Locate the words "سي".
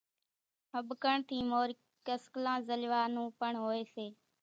3.93-4.05